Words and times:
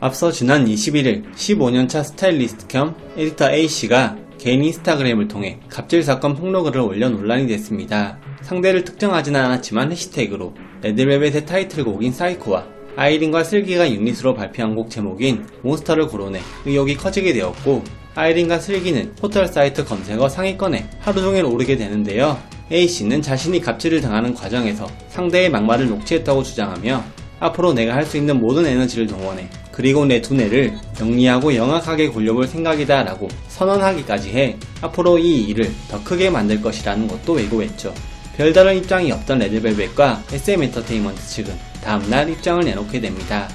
앞서 0.00 0.30
지난 0.30 0.64
21일 0.64 1.34
15년차 1.34 2.04
스타일리스트 2.04 2.68
겸 2.68 2.94
에디터 3.16 3.50
A씨가 3.50 4.16
개인 4.38 4.62
인스타그램을 4.62 5.26
통해 5.26 5.58
갑질 5.68 6.04
사건 6.04 6.36
폭로글을 6.36 6.80
올려 6.80 7.08
논란이 7.08 7.48
됐습니다. 7.48 8.16
상대를 8.42 8.84
특정하지는 8.84 9.40
않았지만 9.40 9.90
해시태그로 9.90 10.54
레드벨벳의 10.82 11.46
타이틀곡인 11.46 12.12
사이코와 12.12 12.64
아이린과 12.94 13.42
슬기가 13.42 13.90
유닛으로 13.90 14.34
발표한 14.34 14.76
곡 14.76 14.88
제목인 14.88 15.44
몬스터를 15.62 16.06
거론해 16.06 16.40
의혹이 16.64 16.96
커지게 16.96 17.32
되었고 17.32 17.82
아이린과 18.14 18.60
슬기는 18.60 19.14
포털 19.16 19.48
사이트 19.48 19.84
검색어 19.84 20.28
상위권에 20.28 20.90
하루 21.00 21.20
종일 21.20 21.44
오르게 21.44 21.76
되는데요. 21.76 22.40
A씨는 22.70 23.20
자신이 23.20 23.60
갑질을 23.60 24.00
당하는 24.00 24.32
과정에서 24.32 24.86
상대의 25.08 25.50
막말을 25.50 25.88
녹취했다고 25.88 26.44
주장하며 26.44 27.02
앞으로 27.40 27.72
내가 27.72 27.94
할 27.94 28.04
수 28.04 28.16
있는 28.16 28.40
모든 28.40 28.66
에너지를 28.66 29.06
동원해 29.08 29.48
그리고 29.78 30.04
내 30.04 30.20
두뇌를 30.20 30.76
영리하고 30.98 31.54
영악하게 31.54 32.08
굴려볼 32.08 32.48
생각이다 32.48 33.04
라고 33.04 33.28
선언하기까지 33.46 34.30
해 34.30 34.56
앞으로 34.80 35.18
이 35.18 35.44
일을 35.44 35.72
더 35.88 36.02
크게 36.02 36.30
만들 36.30 36.60
것이라는 36.60 37.06
것도 37.06 37.34
외고했죠. 37.34 37.94
별다른 38.36 38.76
입장이 38.76 39.12
없던 39.12 39.38
레드벨벳과 39.38 40.24
SM엔터테인먼트 40.32 41.24
측은 41.28 41.54
다음날 41.84 42.28
입장을 42.28 42.64
내놓게 42.64 43.00
됩니다. 43.00 43.48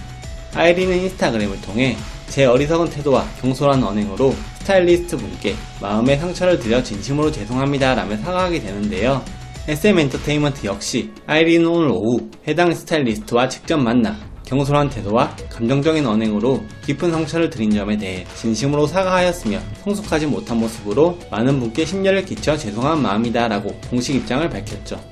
아이린은 0.55 0.95
인스타그램을 0.99 1.59
통해 1.59 1.97
제 2.29 2.45
어리석은 2.45 2.89
태도와 2.91 3.27
경솔한 3.41 3.83
언행으로 3.83 4.33
스타일리스트 4.59 5.17
분께 5.17 5.55
마음의 5.81 6.19
상처를 6.19 6.57
드려 6.57 6.81
진심으로 6.81 7.33
죄송합니다 7.33 7.95
라며 7.95 8.15
사과하게 8.15 8.61
되는데요. 8.61 9.21
SM엔터테인먼트 9.67 10.67
역시 10.67 11.11
아이린은 11.27 11.67
오늘 11.67 11.89
오후 11.89 12.29
해당 12.47 12.73
스타일리스트와 12.73 13.49
직접 13.49 13.75
만나 13.75 14.17
경솔한 14.53 14.91
태도와 14.91 15.35
감정적인 15.49 16.05
언행으로 16.05 16.63
깊은 16.85 17.11
상처를 17.11 17.49
드린 17.49 17.71
점에 17.71 17.97
대해 17.97 18.23
진심으로 18.35 18.85
사과하였으며 18.85 19.59
성숙하지 19.83 20.27
못한 20.27 20.57
모습으로 20.57 21.17
많은 21.31 21.59
분께 21.59 21.85
심려를 21.85 22.23
끼쳐 22.23 22.55
죄송한 22.55 23.01
마음이다 23.01 23.47
라고 23.47 23.73
공식 23.89 24.15
입장을 24.15 24.47
밝혔죠. 24.47 25.03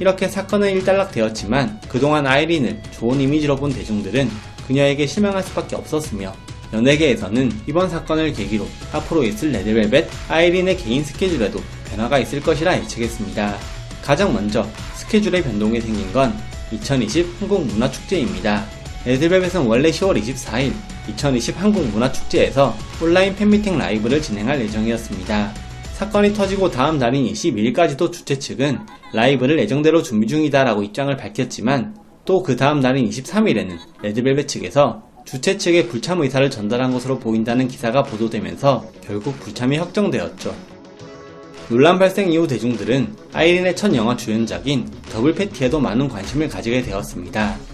이렇게 0.00 0.26
사건은 0.26 0.70
일단락되었지만 0.70 1.82
그동안 1.88 2.26
아이린을 2.26 2.80
좋은 2.92 3.20
이미지로 3.20 3.56
본 3.56 3.72
대중들은 3.72 4.30
그녀에게 4.66 5.06
실망할 5.06 5.42
수밖에 5.42 5.76
없었으며 5.76 6.32
연예계에서는 6.72 7.52
이번 7.66 7.90
사건을 7.90 8.32
계기로 8.32 8.66
앞으로 8.92 9.24
있을 9.24 9.52
레드벨벳 9.52 10.08
아이린의 10.28 10.78
개인 10.78 11.04
스케줄에도 11.04 11.60
변화가 11.90 12.18
있을 12.20 12.40
것이라 12.40 12.78
예측했습니다. 12.78 13.54
가장 14.02 14.32
먼저 14.32 14.66
스케줄의 14.94 15.42
변동이 15.42 15.78
생긴 15.80 16.10
건 16.12 16.34
2020 16.70 17.40
한국문화축제입니다. 17.40 18.77
레드벨벳은 19.08 19.66
원래 19.66 19.90
10월 19.90 20.22
24일 20.22 20.72
2020 21.08 21.58
한국문화축제에서 21.62 22.74
온라인 23.02 23.34
팬미팅 23.34 23.78
라이브를 23.78 24.20
진행할 24.20 24.60
예정이었습니다. 24.60 25.54
사건이 25.94 26.34
터지고 26.34 26.70
다음 26.70 26.98
날인 26.98 27.24
22일까지도 27.32 28.12
주최 28.12 28.38
측은 28.38 28.78
라이브를 29.14 29.58
예정대로 29.60 30.02
준비 30.02 30.26
중이다라고 30.26 30.82
입장을 30.82 31.16
밝혔지만 31.16 31.96
또 32.26 32.42
그 32.42 32.56
다음 32.56 32.80
날인 32.80 33.08
23일에는 33.08 33.78
레드벨벳 34.02 34.46
측에서 34.46 35.02
주최 35.24 35.56
측에 35.56 35.88
불참 35.88 36.20
의사를 36.20 36.50
전달한 36.50 36.92
것으로 36.92 37.18
보인다는 37.18 37.66
기사가 37.66 38.02
보도되면서 38.02 38.84
결국 39.02 39.40
불참이 39.40 39.78
확정되었죠. 39.78 40.54
논란 41.70 41.98
발생 41.98 42.30
이후 42.30 42.46
대중들은 42.46 43.14
아이린의 43.32 43.74
첫 43.74 43.94
영화 43.94 44.14
주연작인 44.14 44.86
더블 45.10 45.34
패티에도 45.34 45.80
많은 45.80 46.08
관심을 46.08 46.48
가지게 46.48 46.82
되었습니다. 46.82 47.67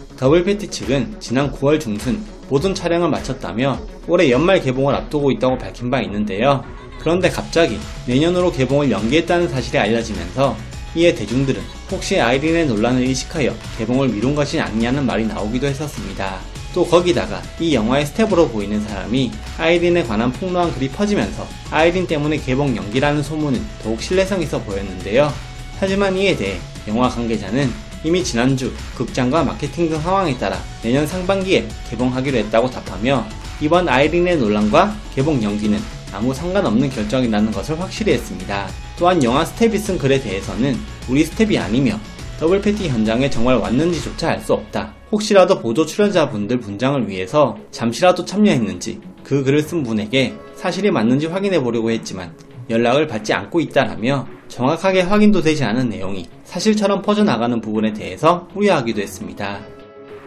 패티 0.44 0.68
측은 0.68 1.16
지난 1.20 1.52
9월 1.52 1.80
중순 1.80 2.24
모든 2.48 2.74
촬영을 2.74 3.08
마쳤다며 3.08 3.80
올해 4.06 4.30
연말 4.30 4.60
개봉을 4.60 4.94
앞두고 4.94 5.30
있다고 5.32 5.58
밝힌 5.58 5.90
바 5.90 6.00
있는데요. 6.02 6.64
그런데 7.00 7.28
갑자기 7.28 7.78
내년으로 8.06 8.52
개봉을 8.52 8.90
연기했다는 8.90 9.48
사실이 9.48 9.78
알려지면서 9.78 10.56
이에 10.94 11.14
대중들은 11.14 11.60
혹시 11.90 12.20
아이린의 12.20 12.66
논란을 12.66 13.02
의식하여 13.02 13.52
개봉을 13.78 14.08
미룬 14.08 14.34
것이 14.34 14.60
아니냐는 14.60 15.04
말이 15.04 15.26
나오기도 15.26 15.66
했었습니다. 15.66 16.38
또 16.72 16.84
거기다가 16.84 17.40
이 17.60 17.74
영화의 17.74 18.06
스텝으로 18.06 18.48
보이는 18.48 18.80
사람이 18.80 19.30
아이린에 19.58 20.04
관한 20.04 20.32
폭로한 20.32 20.72
글이 20.74 20.88
퍼지면서 20.90 21.46
아이린 21.70 22.06
때문에 22.06 22.38
개봉 22.38 22.76
연기라는 22.76 23.22
소문은 23.22 23.60
더욱 23.82 24.00
신뢰성 24.00 24.42
있어 24.42 24.60
보였는데요. 24.60 25.32
하지만 25.78 26.16
이에 26.16 26.36
대해 26.36 26.58
영화 26.88 27.08
관계자는 27.08 27.70
이미 28.04 28.22
지난주 28.22 28.70
극장과 28.96 29.44
마케팅 29.44 29.88
등 29.88 29.98
상황에 30.00 30.36
따라 30.36 30.58
내년 30.82 31.06
상반기에 31.06 31.66
개봉하기로 31.90 32.36
했다고 32.38 32.70
답하며 32.70 33.26
이번 33.60 33.88
아이린의 33.88 34.36
논란과 34.36 34.94
개봉 35.14 35.42
연기는 35.42 35.78
아무 36.12 36.34
상관없는 36.34 36.90
결정이라는 36.90 37.50
것을 37.50 37.80
확실히 37.80 38.12
했습니다. 38.12 38.68
또한 38.98 39.22
영화 39.24 39.44
스텝이 39.44 39.78
쓴 39.78 39.98
글에 39.98 40.20
대해서는 40.20 40.76
우리 41.08 41.24
스텝이 41.24 41.58
아니며 41.58 41.98
더블 42.38 42.60
패티 42.60 42.88
현장에 42.88 43.30
정말 43.30 43.56
왔는지조차 43.56 44.30
알 44.30 44.40
수 44.40 44.52
없다. 44.52 44.92
혹시라도 45.10 45.60
보조 45.60 45.86
출연자분들 45.86 46.60
분장을 46.60 47.08
위해서 47.08 47.56
잠시라도 47.70 48.24
참여했는지 48.24 49.00
그 49.22 49.42
글을 49.42 49.62
쓴 49.62 49.82
분에게 49.82 50.34
사실이 50.56 50.90
맞는지 50.90 51.26
확인해 51.26 51.60
보려고 51.62 51.90
했지만 51.90 52.34
연락을 52.68 53.06
받지 53.06 53.32
않고 53.32 53.60
있다라며 53.60 54.26
정확하게 54.54 55.00
확인도 55.00 55.42
되지 55.42 55.64
않은 55.64 55.88
내용이 55.88 56.28
사실처럼 56.44 57.02
퍼져나가는 57.02 57.60
부분에 57.60 57.92
대해서 57.92 58.46
후회하기도 58.54 59.00
했습니다. 59.00 59.58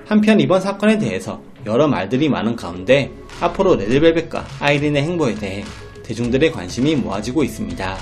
한편 0.05 0.41
이번 0.41 0.59
사건에 0.59 0.97
대해서 0.97 1.41
여러 1.65 1.87
말들이 1.87 2.27
많은 2.27 2.57
가운데 2.57 3.09
앞으로 3.39 3.77
레드벨벳과 3.77 4.45
아이린의 4.59 5.03
행보에 5.03 5.35
대해 5.35 5.63
대중들의 6.03 6.51
관심이 6.51 6.97
모아지고 6.97 7.45
있습니다. 7.45 7.97